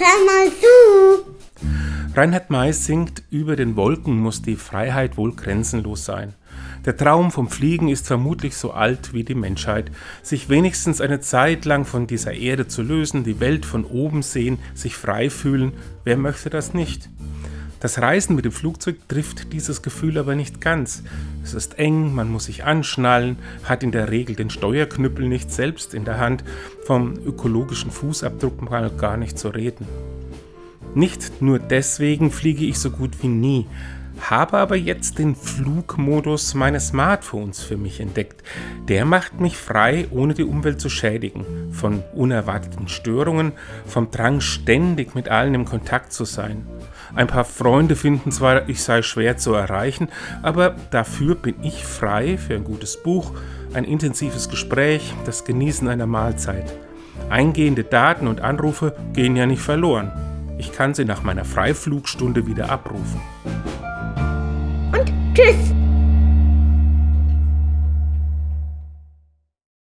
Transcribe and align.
hör 0.00 0.24
mal 0.24 0.50
zu. 0.50 2.16
Reinhard 2.16 2.50
May 2.50 2.72
singt, 2.72 3.22
über 3.30 3.54
den 3.54 3.76
Wolken 3.76 4.18
muss 4.18 4.42
die 4.42 4.56
Freiheit 4.56 5.16
wohl 5.16 5.34
grenzenlos 5.36 6.04
sein. 6.04 6.34
Der 6.84 6.96
Traum 6.96 7.30
vom 7.30 7.48
Fliegen 7.48 7.88
ist 7.88 8.06
vermutlich 8.06 8.56
so 8.56 8.72
alt 8.72 9.12
wie 9.12 9.22
die 9.22 9.34
Menschheit. 9.34 9.92
Sich 10.22 10.48
wenigstens 10.48 11.00
eine 11.00 11.20
Zeit 11.20 11.66
lang 11.66 11.84
von 11.84 12.06
dieser 12.06 12.32
Erde 12.32 12.66
zu 12.66 12.82
lösen, 12.82 13.22
die 13.22 13.38
Welt 13.38 13.66
von 13.66 13.84
oben 13.84 14.22
sehen, 14.22 14.58
sich 14.74 14.96
frei 14.96 15.28
fühlen, 15.28 15.72
wer 16.04 16.16
möchte 16.16 16.48
das 16.48 16.72
nicht? 16.72 17.10
Das 17.80 17.98
Reisen 17.98 18.36
mit 18.36 18.44
dem 18.44 18.52
Flugzeug 18.52 18.96
trifft 19.08 19.54
dieses 19.54 19.80
Gefühl 19.80 20.18
aber 20.18 20.34
nicht 20.34 20.60
ganz. 20.60 21.02
Es 21.42 21.54
ist 21.54 21.78
eng, 21.78 22.14
man 22.14 22.30
muss 22.30 22.44
sich 22.44 22.64
anschnallen, 22.64 23.38
hat 23.64 23.82
in 23.82 23.90
der 23.90 24.10
Regel 24.10 24.36
den 24.36 24.50
Steuerknüppel 24.50 25.26
nicht 25.26 25.50
selbst 25.50 25.94
in 25.94 26.04
der 26.04 26.18
Hand, 26.18 26.44
vom 26.84 27.14
ökologischen 27.24 27.90
Fußabdruck 27.90 28.70
mal 28.70 28.90
gar 28.90 29.16
nicht 29.16 29.38
zu 29.38 29.48
reden. 29.48 29.86
Nicht 30.94 31.40
nur 31.40 31.58
deswegen 31.58 32.30
fliege 32.30 32.64
ich 32.64 32.78
so 32.78 32.90
gut 32.90 33.22
wie 33.22 33.28
nie, 33.28 33.66
habe 34.20 34.58
aber 34.58 34.76
jetzt 34.76 35.18
den 35.18 35.34
Flugmodus 35.34 36.54
meines 36.54 36.88
Smartphones 36.88 37.62
für 37.62 37.76
mich 37.76 38.00
entdeckt. 38.00 38.42
Der 38.88 39.04
macht 39.04 39.40
mich 39.40 39.56
frei, 39.56 40.08
ohne 40.10 40.34
die 40.34 40.44
Umwelt 40.44 40.80
zu 40.80 40.88
schädigen, 40.88 41.72
von 41.72 42.02
unerwarteten 42.14 42.88
Störungen, 42.88 43.52
vom 43.86 44.10
Drang 44.10 44.40
ständig 44.40 45.14
mit 45.14 45.28
allen 45.28 45.54
im 45.54 45.64
Kontakt 45.64 46.12
zu 46.12 46.24
sein. 46.24 46.66
Ein 47.14 47.26
paar 47.26 47.44
Freunde 47.44 47.96
finden 47.96 48.30
zwar, 48.30 48.68
ich 48.68 48.82
sei 48.82 49.02
schwer 49.02 49.36
zu 49.36 49.54
erreichen, 49.54 50.08
aber 50.42 50.76
dafür 50.90 51.34
bin 51.34 51.54
ich 51.62 51.84
frei 51.84 52.36
für 52.36 52.54
ein 52.54 52.64
gutes 52.64 53.02
Buch, 53.02 53.32
ein 53.72 53.84
intensives 53.84 54.48
Gespräch, 54.48 55.14
das 55.24 55.44
Genießen 55.44 55.88
einer 55.88 56.06
Mahlzeit. 56.06 56.72
Eingehende 57.28 57.84
Daten 57.84 58.26
und 58.26 58.40
Anrufe 58.40 58.94
gehen 59.12 59.36
ja 59.36 59.46
nicht 59.46 59.62
verloren. 59.62 60.29
Ich 60.60 60.72
kann 60.72 60.92
sie 60.92 61.06
nach 61.06 61.22
meiner 61.22 61.46
Freiflugstunde 61.46 62.46
wieder 62.46 62.68
abrufen. 62.68 63.18
Und 64.92 65.10
tschüss. 65.34 65.79